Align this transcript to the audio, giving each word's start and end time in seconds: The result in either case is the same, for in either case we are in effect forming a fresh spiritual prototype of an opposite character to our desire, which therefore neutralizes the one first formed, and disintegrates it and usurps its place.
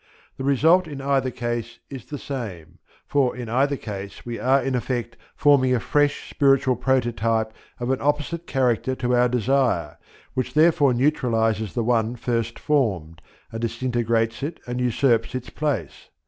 The 0.37 0.43
result 0.43 0.87
in 0.87 0.99
either 0.99 1.29
case 1.29 1.77
is 1.91 2.05
the 2.05 2.17
same, 2.17 2.79
for 3.05 3.35
in 3.37 3.49
either 3.49 3.75
case 3.77 4.25
we 4.25 4.39
are 4.39 4.59
in 4.63 4.73
effect 4.73 5.15
forming 5.35 5.75
a 5.75 5.79
fresh 5.79 6.27
spiritual 6.27 6.75
prototype 6.75 7.53
of 7.79 7.91
an 7.91 8.01
opposite 8.01 8.47
character 8.47 8.95
to 8.95 9.13
our 9.15 9.29
desire, 9.29 9.99
which 10.33 10.55
therefore 10.55 10.95
neutralizes 10.95 11.75
the 11.75 11.83
one 11.83 12.15
first 12.15 12.57
formed, 12.57 13.21
and 13.51 13.61
disintegrates 13.61 14.41
it 14.41 14.59
and 14.65 14.81
usurps 14.81 15.35
its 15.35 15.51
place. 15.51 16.09